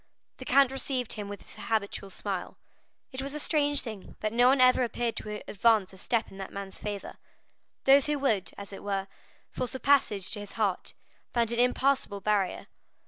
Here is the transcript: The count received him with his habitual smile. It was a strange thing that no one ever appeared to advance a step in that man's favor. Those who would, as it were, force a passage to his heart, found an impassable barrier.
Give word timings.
The 0.37 0.45
count 0.45 0.71
received 0.71 1.13
him 1.13 1.29
with 1.29 1.43
his 1.43 1.63
habitual 1.65 2.09
smile. 2.09 2.57
It 3.11 3.21
was 3.21 3.35
a 3.35 3.39
strange 3.39 3.81
thing 3.83 4.15
that 4.21 4.33
no 4.33 4.47
one 4.47 4.59
ever 4.59 4.83
appeared 4.83 5.15
to 5.17 5.43
advance 5.47 5.93
a 5.93 5.97
step 5.99 6.31
in 6.31 6.39
that 6.39 6.51
man's 6.51 6.79
favor. 6.79 7.17
Those 7.83 8.07
who 8.07 8.17
would, 8.17 8.51
as 8.57 8.73
it 8.73 8.81
were, 8.81 9.07
force 9.51 9.75
a 9.75 9.79
passage 9.79 10.31
to 10.31 10.39
his 10.39 10.53
heart, 10.53 10.95
found 11.35 11.51
an 11.51 11.59
impassable 11.59 12.19
barrier. 12.19 12.65